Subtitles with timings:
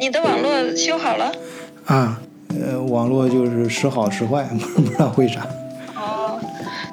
[0.00, 1.30] 你的网络修好了？
[1.84, 2.18] 啊，
[2.58, 5.46] 呃，网络就是时好时坏， 不知道为啥。
[5.94, 6.40] 哦，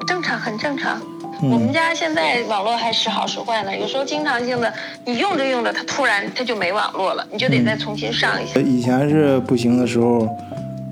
[0.06, 1.00] 正常，很正常。
[1.42, 4.74] 嗯我们家现在网络还时好时坏呢，有时候经常性的，
[5.06, 8.60] 你用着用着，它突然它就没网络了，你就得再重新上一下。
[8.60, 10.28] 以前是不行的时候，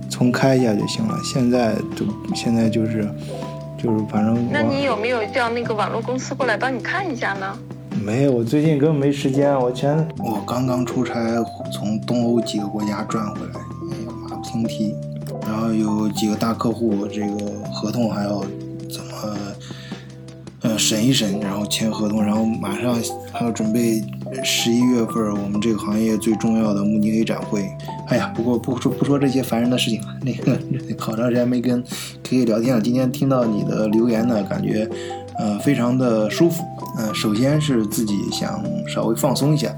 [0.10, 1.18] 重开一下就行了。
[1.22, 3.10] 现在就现在就是
[3.78, 7.58] 就是反正那你有没有叫那个网络公司过来帮你看一下呢？
[8.06, 9.60] 没有，我最近根本没时间。
[9.60, 14.94] 我前我刚刚出差从东欧几个国家转回来，哎呀马不停蹄，
[15.42, 17.36] 然后有几个大客户，这个
[17.74, 18.42] 合同还要
[18.94, 19.36] 怎么
[20.62, 22.96] 呃审一审，然后签合同，然后马上
[23.34, 24.04] 还要准备
[24.44, 27.68] 十一月份我们这个行业最重要的慕尼黑展会。
[28.10, 30.16] 哎呀，不过不说不说这些烦人的事情了。
[30.22, 30.56] 那个
[31.04, 31.84] 好长时间没跟
[32.22, 34.88] K K 聊天了，今天听到你的留言呢，感觉
[35.38, 36.64] 呃非常的舒服。
[36.98, 39.76] 呃，首先是自己想稍微放松一下，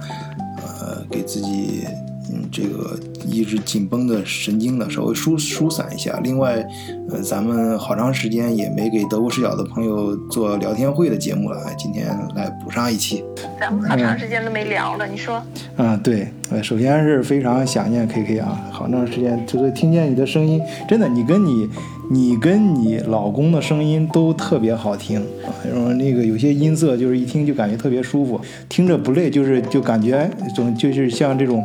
[0.57, 1.87] 呃，给自己
[2.31, 6.19] 嗯这个一直紧绷的神经呢稍微疏疏散一下。
[6.23, 6.65] 另外，
[7.09, 13.23] 呃，咱们好长时间也没给德国视角的朋友做聊天会的节目了，哎今天来补上一期。
[13.59, 15.41] 咱们好长时间都没聊了，你说？
[15.75, 21.69] 啊，对，呃，首先是非常想念 KK 啊，好长时间，这个听见你的声音，真的，你跟你，
[22.09, 31.63] 你跟你老公的声音都特别好听啊，然后那个有些音色就是一听就感觉特别舒服，听着不累，就是就感觉哎总就是像这种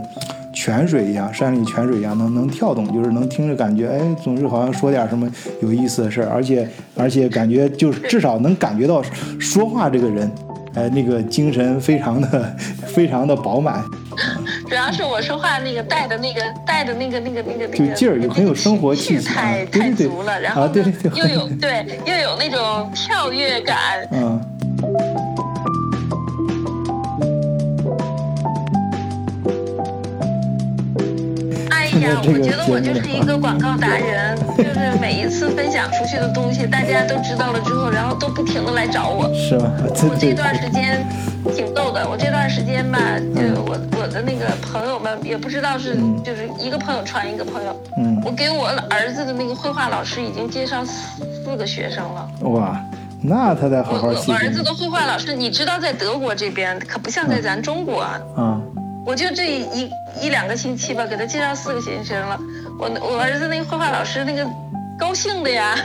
[0.52, 9.02] 泉水一样，山里泉水一样，能能跳动，就是能听着感觉，哎，总是好像说点什么有意思的事儿，而且而且感觉就是至少能感觉到
[9.38, 10.30] 说话这个人。
[10.74, 12.56] 哎，那个精神非常的
[12.88, 13.84] 非常的饱满，
[14.66, 23.76] 主要是我说话那个带的那个带的那个那个那个那个就劲儿有很有生活气息啊太对对对太足了，然后啊对对对又有对又有那种跳跃感，
[24.12, 24.41] 嗯。
[32.24, 39.32] 我觉得我就是一个广告达人， 就是每一次分享出去的东西，大家都知道了之后，然后都不停的来找我。
[39.34, 39.70] 是吗？
[40.08, 41.06] 我这段时间
[41.54, 42.98] 挺逗的，我这段时间吧，
[43.34, 52.28] 就嗯我我的那个朋友们也不知道是就是一个朋友传一个朋友，嗯我给我儿子的那个绘画老师已经介绍四四个学生了。
[52.50, 52.80] 哇，
[53.20, 58.60] 那他得好好我我儿子的绘画老师，你知道在德国这边可不像在咱中国啊，啊。
[59.04, 59.90] 我就这一
[60.20, 62.38] 一两个星期吧，给他介绍四个学生了。
[62.78, 64.48] 我我儿子那个绘画老师那个
[64.98, 65.76] 高兴的呀，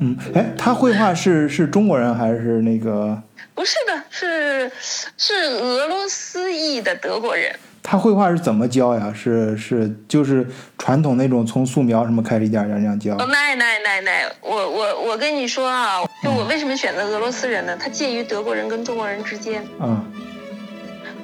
[0.00, 3.20] 嗯，哎，他绘画是是中国人还是那个？
[3.54, 4.70] 不是的，是
[5.18, 7.54] 是俄罗斯裔的德国人。
[7.82, 9.12] 他绘画是怎么教呀？
[9.14, 10.46] 是是就是
[10.78, 17.76] 传统那种从素描什么开始一点点这样教哦，奶奶奶奶，我我我跟你说啊，就我为什么选择俄罗斯人呢？
[17.78, 20.02] 他介于德国人跟中国人之间，啊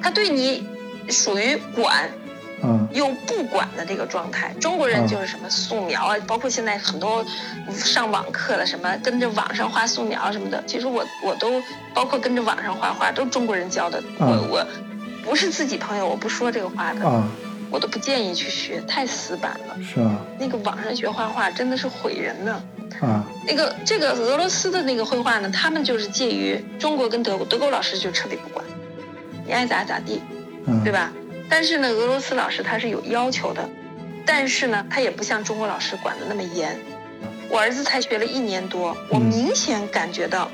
[0.01, 0.65] 他对你
[1.09, 2.09] 属于管
[2.61, 4.53] 啊又不管的这个状态。
[4.59, 7.25] 中国人就是什么素描啊，包括现在很多
[7.73, 11.61] 上网课的什么跟着网上画素描什么的，其实我我都
[11.93, 14.01] 包括跟着网上画画，都中国人教的。
[14.19, 14.67] 我我
[15.23, 17.27] 不是自己朋友，我不说这个话的，啊，
[17.69, 19.77] 我都不建议去学，太死板了。
[19.81, 20.19] 是啊？
[20.39, 22.61] 那个网上学画画真的是毁人呢。
[23.01, 28.65] 啊那个这个俄罗斯的那个绘画呢，他们就是介于中国跟德国，德国老师就彻底不管，
[29.45, 30.21] 你爱咋咋地，
[30.65, 30.91] 嗯，对？
[30.91, 31.11] 吧？
[31.49, 33.67] 但是呢，俄罗斯老师他是有要求的，
[34.25, 36.79] 但是呢，他也不像中国老师管的那么严。
[37.49, 40.51] 我儿子才学了一年多，我嗯明显感觉到，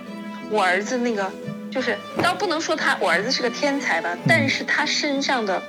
[0.49, 1.29] 我儿子那个
[1.69, 5.61] 就是，倒不能说他我儿子是个天才吧，但是他身上的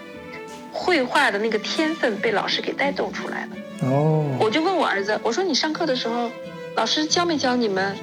[0.72, 3.88] 绘画的那个天分被老师给带动出来了。
[3.90, 6.30] 哦，我就问我儿子，我说你上课的时候，
[6.76, 7.96] 老师教没教你们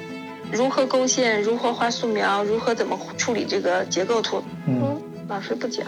[0.52, 4.44] 如何勾线、如何画素描、如何怎么处理这个结构图？
[4.66, 5.86] 嗯说老师不讲。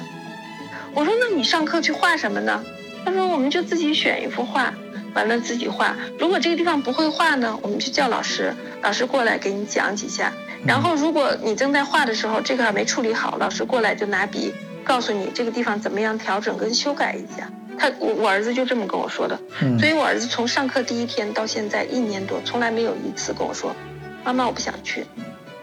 [0.96, 2.64] 我说那你上课去画什么呢？
[3.04, 4.72] 他说我们就自己选一幅画，
[5.14, 5.94] 完了自己画。
[6.18, 8.50] 如果这个地方不会画呢，我们就叫老师，
[8.82, 10.32] 老师过来给你讲几下。
[10.66, 14.54] 然后如果你正在画的时候，这个没处理好，老师过来就拿笔
[14.84, 17.52] 告诉你这个地方怎么样调整跟修改一下。
[17.78, 19.38] 他我我儿子就这么跟我说的。
[19.60, 23.76] 嗯所以我儿子从上课第一天到现在一年多，从来没有一次跟我说
[24.24, 25.04] ：“妈妈，我不想去。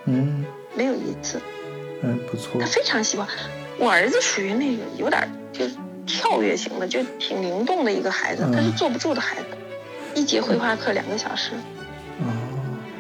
[0.05, 0.45] 嗯”
[0.77, 1.41] 没有一次，
[2.03, 3.27] 嗯，不错他，非常喜欢。
[3.83, 5.75] 我儿子属于那个有点就是
[6.05, 9.43] 跳跃型的，就挺灵动的一个孩子，嗯他是坐不住的孩子。
[10.15, 11.51] 一节绘画课两个小时，
[12.19, 12.25] 哦，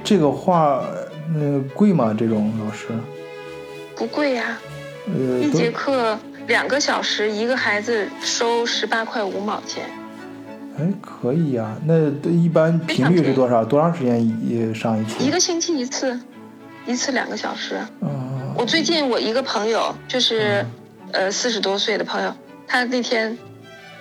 [0.03, 0.83] 这个画
[1.33, 2.13] 那个贵吗？
[2.17, 2.87] 这种老师，
[3.95, 4.59] 不贵呀、
[5.07, 9.85] 呃，一节课两个小时，一个孩子收十八块五毛钱。
[10.77, 11.77] 哎可以呀。
[11.85, 13.63] 那一般频率是多少？
[13.63, 15.23] 多长时间一上一次？
[15.23, 16.19] 一个星期一次，
[16.87, 17.75] 一次两个小时。
[17.75, 17.87] 啊
[18.55, 20.65] 我最近我一个朋友，就是
[21.11, 22.33] 呃四十多岁的朋友，
[22.67, 23.37] 他那天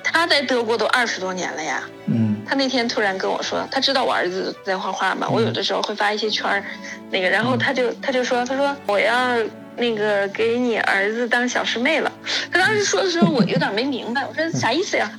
[0.04, 1.82] 他在德国都二十多年了呀。
[2.06, 6.62] 嗯他那天突然跟我说，他知道我儿子在画画嘛，我有的时候会发一些圈儿，
[7.10, 9.37] 那个，然后他就他就说，他说我要
[9.76, 12.12] 那个给你儿子当小师妹了。
[12.50, 15.10] 他当时说的时候，我有点没明白，我说啥意思呀？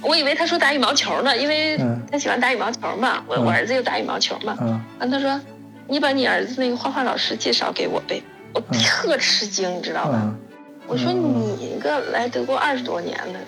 [0.00, 4.56] 我以为他说打羽毛球呢，因为嗯他喜欢打羽毛球嘛，我嗯我儿子又打羽毛球嘛。
[4.60, 5.38] 嗯完他说，
[5.88, 8.22] 你把你儿子那个画画老师介绍给我呗。
[8.54, 10.20] 我嗯特吃惊，你知道吧？
[10.22, 10.38] 嗯
[10.88, 13.38] 我说嗯你一个来德国二十多年了，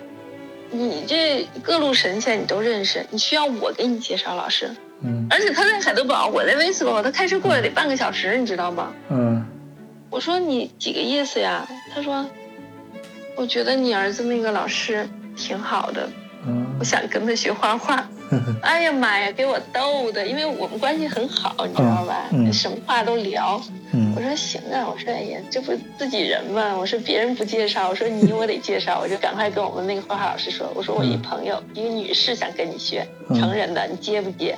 [0.70, 4.70] 你这各路神仙你都认识，你需要我给你介绍老师？
[5.02, 8.92] 嗯而且他在海德堡，我在威斯堡，他开车过来得半个小时，你知道吗？
[9.10, 9.44] 嗯
[10.10, 11.66] 我说你几个意思呀？
[11.92, 12.24] 他说，
[13.34, 16.12] 我觉得你儿子那个老师挺好的，嗯
[16.79, 18.06] 我想跟他学画画。
[18.62, 22.25] 哎呀妈呀，给我逗的，因为我们关系很好，你知道吧？
[22.32, 23.61] 嗯嗯什么话都聊。
[23.93, 34.56] 嗯我说行啊，我说哎呀，这不自己人嘛，我说别人不介绍，我说你我得介绍， 我就赶快跟我们那个画画老师说，我说我一朋友，一个女士想跟你学嗯成人的，你接不接？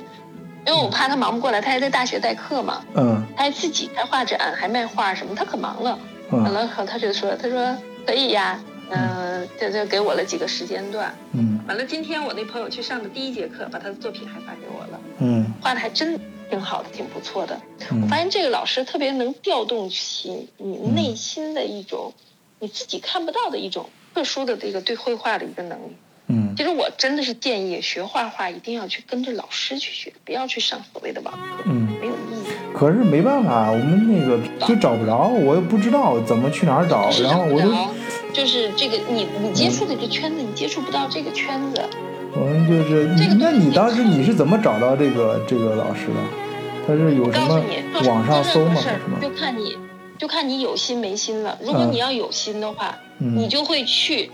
[0.65, 5.97] 因为我怕他忙不过来，他还在大学代课嘛，嗯他还自己开画展，还卖画什么，他可忙了。
[6.31, 7.75] 完嗯了后他就说，他说
[8.05, 11.13] 可以呀，嗯、这就给我了几个时间段。
[11.33, 16.19] 嗯完了，今天我那朋友去上的第一节课，把他的作品还发给我了，嗯画的还真
[16.49, 17.59] 挺好的，挺不错的。
[17.89, 22.13] 我嗯发现这个老师特别能调动起你内心的一种、
[22.59, 25.95] 你自己看不到的一种特殊的这个对绘画的一个能力。
[26.29, 31.87] 嗯其实我真的是建议学画画一定要去跟着老师去学，不要去上所谓的网课，嗯。
[31.99, 32.47] 没有意义。
[32.73, 37.69] 可是没办法，我们那个就找不着，我又不知道怎么去哪儿找，然后我就
[38.37, 41.81] 就是这个你你接触的这个圈子，你接触不到这个圈子。
[42.35, 46.21] 我们就是这个那你当时你是怎么找到这个这个老师的？
[46.85, 48.79] 他是有什么告诉你，做网上搜吗？
[49.19, 49.75] 就看你，
[50.19, 51.57] 就看你有心没心了。
[51.63, 54.29] 如果嗯你要有心的话，嗯你就会去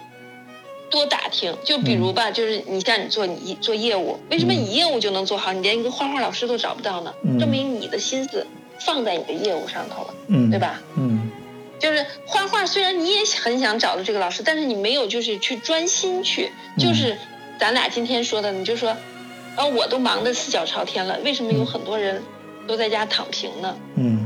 [0.91, 1.55] 多打听。
[1.63, 7.13] 就比如吧，就是你像你做你做业务，为什么你业务就能做好，你连一个画画老师都找不到呢？
[7.23, 8.45] 嗯证明你的心思
[8.85, 10.59] 放在你的业务上头了，嗯，对？
[10.59, 10.81] 吧？
[10.97, 11.22] 嗯
[11.93, 17.15] 就是画画，虽然你也很想找到这个老师，但是你没有就是去专心去，嗯就是
[17.59, 18.89] 咱俩今天说的，你就说，
[19.55, 22.23] 啊，我都忙得四脚朝天了，为什么有很多人
[22.67, 23.77] 都在家躺平呢？
[23.95, 24.25] 嗯，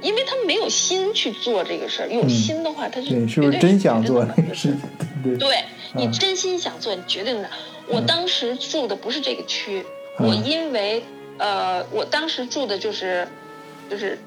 [0.00, 4.80] 因为他没有心去做这个事儿，有嗯心的话，他是对，是不是真想做那个事情？
[5.22, 7.44] 对对，对你嗯真心想做，你绝对能。
[7.88, 9.84] 我当时住的不是这个区，
[10.18, 11.02] 嗯我因为
[11.36, 13.28] 呃，我当时住的就是
[13.90, 14.18] 就是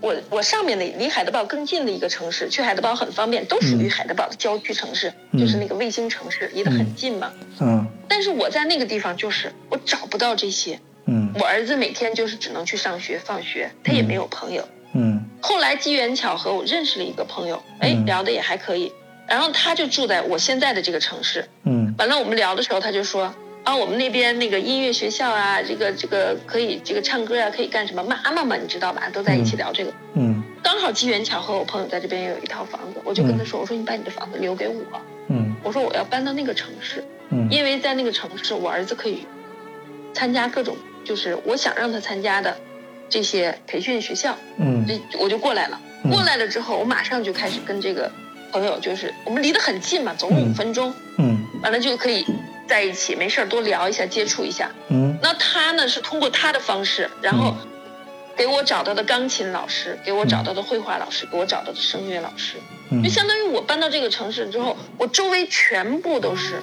[0.00, 7.32] 我我上面的离海德堡更近的一个城市，去海德堡很方便，都属于嗯海德堡的郊区城市，嗯就是那个卫星城市，离得很近嘛。
[7.60, 14.66] 嗯但是我在那个地方就是我找不到这些，嗯我儿子每天就是只能去上学放学，他也没有朋友。
[14.94, 18.92] 嗯后来机缘巧合，我认识了一个朋友，哎，嗯聊的也还可以。
[19.26, 21.46] 然后他就住在我现在的这个城市。
[21.64, 23.34] 嗯完了，我们聊的时候，他就说
[23.68, 28.02] 啊，我们那边那个音乐学校啊，这个这个可以这个唱歌啊，可以干什么？
[28.02, 29.10] 妈妈嘛，你知道吧？
[29.12, 29.92] 都在一起聊这个。
[30.14, 34.82] 嗯刚好机缘巧合，我朋友在这边也有一套房子，我就跟他说，我说你把你的房子留给我，
[35.28, 39.26] 嗯我说我要搬到那个城市，嗯因为在那个城市，我儿子可以
[40.14, 40.74] 参加各种
[41.04, 42.56] 就是我想让他参加的
[43.10, 44.34] 这些培训学校。
[44.56, 45.78] 嗯这我就过来了。
[46.04, 48.10] 嗯过来了之后，我马上就开始跟这个
[48.50, 52.24] 朋友，就是我们离得很近嘛，走嗯五分钟，嗯完了就可以
[52.68, 54.70] 在一起，没事儿多聊一下，接触一下。
[54.90, 57.54] 嗯那他呢是通过他的方式，然后
[58.36, 62.56] 给我找到的钢琴老师，给我找到的绘画老师，给我找到的声乐老师，
[62.90, 66.62] 嗯就相当于我搬到这个城市之后，我周围全部都是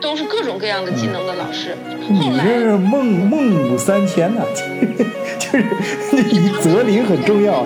[0.00, 1.76] 都是各种各样的技能的老师。
[2.20, 4.42] 后来你这是孟孟母三迁呐、
[5.38, 5.64] 就是
[6.30, 7.64] 你择邻很重要。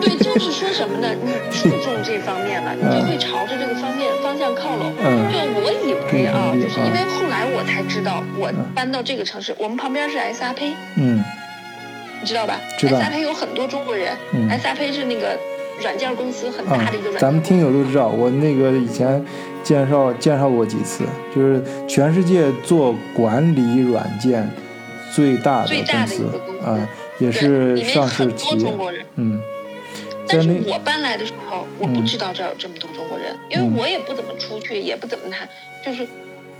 [0.00, 1.08] 就对，就是说什么呢？
[1.22, 4.92] 你注重这方面了，你就会朝着这个方面方向靠拢。
[5.02, 11.22] 嗯就我以为啊，嗯就是因为后来我才知道，我搬到这个城市，我们旁边是 SRP，嗯
[12.20, 15.38] 你知道吧知道？SRP 有很多中国人嗯，SRP 是那个
[15.82, 17.20] 软件公司很啊大的一个软件。
[17.20, 19.24] 咱们听友都知道，我那个以前
[19.62, 21.04] 介绍介绍过几次，
[21.34, 24.48] 就是全世界做管理软件
[25.14, 26.24] 最大的一个公司
[26.64, 26.78] 啊，
[27.18, 28.70] 也是上市很企业。
[29.16, 29.40] 嗯，
[30.32, 35.48] 但是我搬来的时候，我不嗯知道这儿有这么多中国人，因嗯为我也不怎么出去，也不怎么谈，
[35.84, 36.06] 就是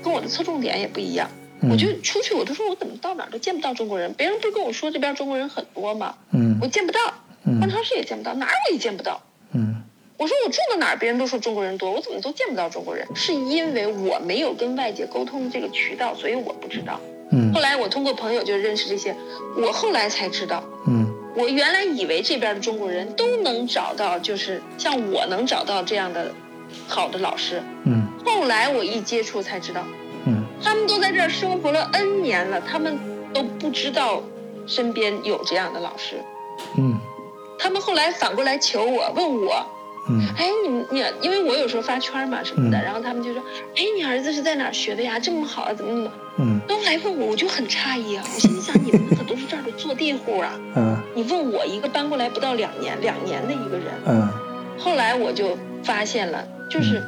[0.03, 1.29] 跟我的侧重点也不一样。
[1.63, 6.15] 嗯我就出去，我都说我怎么到哪儿都见不到中国人，别人不是跟我说这边中国人很多吗？
[6.33, 7.01] 嗯我见不到，
[7.45, 9.21] 嗯逛超市也见不到，哪儿我也见不到。
[9.53, 9.77] 嗯
[10.17, 13.07] 我说我住到哪儿，别人都说中国人多，我怎么都见不到中国人？
[13.15, 17.01] 是因为我没有跟外界沟通这个渠道，所以我不知道。
[17.31, 19.15] 嗯后来我通过朋友就认识这些，
[19.57, 21.07] 我后来才知道，嗯
[21.41, 26.35] 我原来以为这边的中国人都能找到，就是像我能找到这样的
[26.87, 27.63] 好的老师。
[27.85, 29.83] 嗯后后来我一接触才知道，
[30.27, 32.99] 嗯他们都在这儿生活了 N 年了，他们
[33.35, 34.23] 都不知道
[34.67, 36.17] 身边有这样的老师。
[36.79, 36.99] 嗯
[37.59, 39.67] 他们后来反过来求我，问我，
[40.09, 43.43] 嗯哎，你们你，因为我有时候发圈嘛什么的，嗯然后他们就说，
[43.77, 45.19] 哎，你儿子是在哪儿学的呀？
[45.19, 46.11] 这么好啊，怎么怎么？
[46.39, 48.25] 嗯都来问我，我就很诧异啊。
[48.25, 54.29] 我心里想，你们可都是这儿的坐地户啊，嗯你问我一个搬过来不到两年，两年的一个人，嗯
[54.79, 57.03] 后来我就发现了，就是，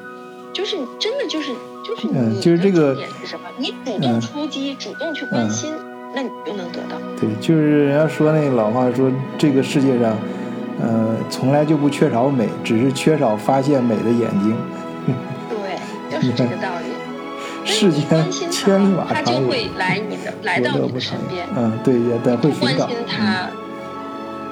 [0.53, 1.53] 就是真的就是
[1.85, 3.47] 就是嗯你就是这个点是什么？
[3.57, 5.73] 你主动嗯出击，主动去关心，
[6.15, 6.97] 那你就能得到。
[7.19, 10.15] 对，就是人家说那个老话说，这个世界上，
[10.83, 14.57] 呃，从来就不缺少美，只是缺少发现美的眼睛。
[15.49, 15.79] 对，
[16.11, 16.91] 就是这个道理。
[17.65, 18.03] 世间
[18.51, 21.47] 千里马他，他常有，就会来你的，来到你的身边。
[21.57, 22.89] 嗯，对，也得会寻找。
[22.89, 23.49] 心他，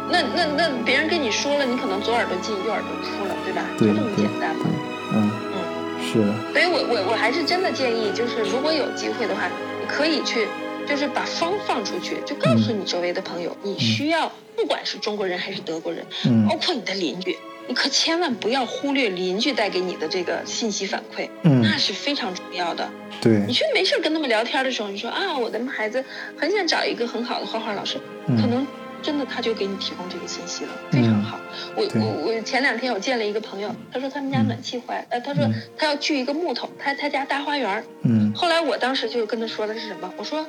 [0.09, 3.63] 那那那别人跟你说了，你可能左耳朵进右耳朵出了，对吧？
[3.77, 4.65] 对就这么对简单嘛。
[5.13, 5.59] 嗯，嗯，
[6.01, 9.43] 是的，所以我我我还是真的建议，就是如果有机会的话，
[9.81, 10.47] 你可以去，
[10.91, 22.91] 就是把风放出去，就告诉你周围的朋友，你需要，不管是中国人还是德国人，嗯包括你的邻居，你可千万不要忽略邻居带给你的这个信息反馈，嗯，那是非常重要的。
[23.21, 26.05] 对你，去没事儿跟他们聊天的时候，你说啊，我的孩子
[26.37, 28.67] 很想找一个很好的画画老师，嗯可能
[29.01, 31.39] 真的他就给你提供这个信息了，非常好。
[31.77, 37.85] 我我我前两天我见了一个朋友，他说他们家嗯暖气坏，呃，他说嗯他要锯一个木头，他他家大花园。
[38.03, 40.13] 嗯后来我当时就跟他说的是什么？
[40.17, 40.47] 我说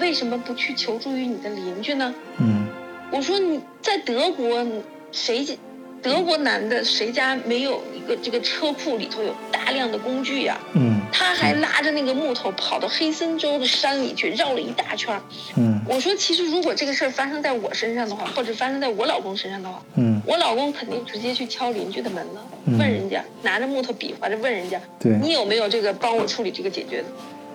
[0.00, 2.14] 为什么不去求助于你的邻居呢？
[2.38, 2.66] 嗯。
[3.10, 4.66] 我说你在德国，
[5.12, 5.54] 谁家
[6.02, 11.00] 德国男的谁家没有一个这个车库里头有大量的工具呀、嗯。
[11.10, 15.14] 他还拉着那个木头跑到黑森州的山里去绕了一大圈。
[15.14, 15.22] 儿。
[15.56, 15.80] 嗯。
[15.88, 22.78] 我说，其实如果这个事儿发生在我身上的话，或者发生在我老公身上的话，嗯，我老公肯定直接去敲邻居的门了，嗯。
[22.78, 25.16] 问人家拿着木头比划着问人家，对。
[25.22, 27.04] 你有没有这个帮我处理这个解决的？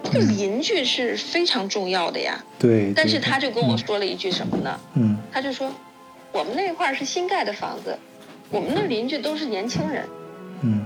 [0.03, 2.43] 这个邻居是非常重要的呀。
[2.60, 2.91] 对。
[2.95, 4.79] 但是他就跟我说了一句什么呢？
[4.95, 5.72] 嗯他就说，
[6.31, 7.98] 我们那块儿是新盖的房子，
[8.50, 10.07] 我们的邻居都是年轻人。
[10.62, 10.86] 嗯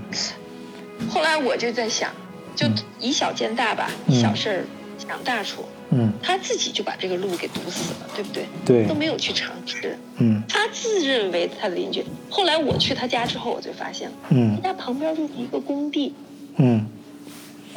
[1.08, 2.10] 后来我就在想，
[2.56, 2.66] 就
[2.98, 4.64] 以小见大吧，嗯小事儿
[4.98, 5.64] 想大处。
[5.90, 8.44] 嗯，他自己就把这个路给堵死了，对不对？
[8.66, 9.96] 对都，没有去尝试。
[10.18, 12.04] 嗯他自认为他的邻居。
[12.28, 16.14] 后来我去他家之后，我就发现了，嗯他家旁边就是一个工地，
[16.56, 16.84] 嗯，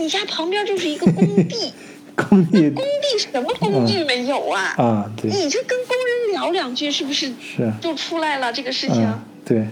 [0.01, 1.71] 你家旁边就是一个工地，
[2.15, 4.73] 工地工地什么工地没有啊？
[4.77, 9.03] 啊，对，你就跟工人聊两句，是不是是，就出来了这个事情？
[9.03, 9.67] 嗯，对，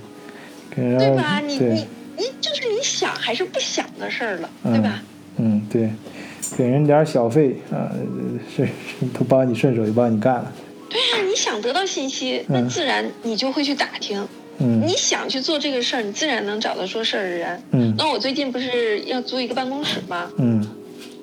[0.75, 1.39] 对吧？
[1.45, 5.03] 你你你就是你想还是不想的事儿了，嗯对吧？
[5.37, 5.89] 嗯，对，
[6.57, 7.89] 给人点小费啊，
[8.55, 10.53] 是是都帮你顺手就帮你干了。
[10.89, 14.21] 对啊，你想得到信息，那嗯自然你就会去打听。
[14.21, 14.27] 嗯
[14.59, 17.63] 你想去做这个事儿，你自然能找到说事儿的人。
[17.71, 20.29] 嗯那我最近不是要租一个办公室吗？
[20.37, 20.67] 嗯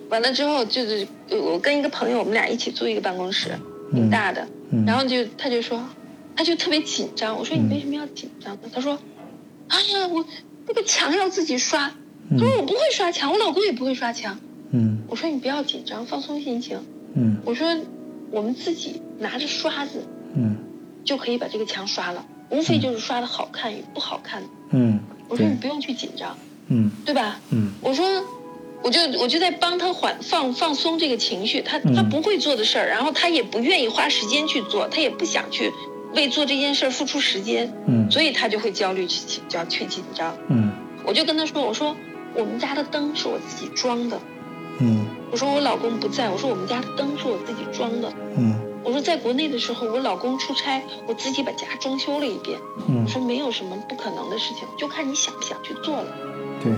[0.09, 3.51] 完了之后就是呃我跟一个朋友，我们俩一起租一个办公室，
[3.93, 4.47] 嗯挺大的。
[4.71, 5.85] 嗯，然后就他就说，
[6.35, 7.37] 他就特别紧张。
[7.37, 8.61] 我说你为什么要紧张呢？
[8.73, 8.99] 他说，
[9.69, 10.25] 哎呀，我
[10.67, 11.93] 那个墙要自己刷。
[12.31, 14.39] 他说我不会刷墙，我老公也不会刷墙。
[14.73, 16.79] 嗯我说你不要紧张，放松心情。
[17.15, 17.77] 嗯我说
[18.31, 20.57] 我们自己拿着刷子嗯
[21.05, 24.43] 就可以把这个墙刷了，无非就是刷的好看与不好看。
[24.71, 26.37] 嗯，我说你，不用去紧张，
[26.69, 26.91] 嗯。
[27.05, 27.39] 对吧？
[27.51, 27.73] 嗯。
[27.81, 28.07] 我说，
[28.83, 31.95] 我就我就在帮他缓放放松这个情绪，他嗯。
[31.95, 35.73] 他不会做的事儿，然后他也不愿意花时间去做，他也不想去
[36.15, 38.11] 为做这件事儿付出时间，嗯。
[38.11, 40.37] 所以他就会焦虑去紧就要去紧张。
[40.49, 40.73] 嗯。
[41.05, 41.97] 我就跟他说，我说
[42.35, 44.21] 我们家的灯是我自己装的，
[44.81, 45.07] 嗯。
[45.33, 48.55] 我说我老公不在，我说我们家的灯是我自己装的，嗯
[48.87, 52.57] 我说在国内的时候我老公出差，我自己把家装修了一遍，
[52.89, 56.07] 嗯我，说没有什么不可能的事情，就看你想不想去做了。
[56.63, 56.73] 对，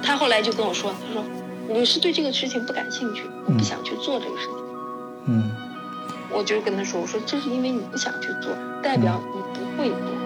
[0.00, 1.24] 他后来就跟我说，他说
[1.66, 4.54] 我是对这个事情不感兴趣，我不想去做这个事情。
[5.26, 5.50] 嗯
[6.30, 10.23] 我就跟他说，我说这是因为你不想去做，代表你不会做。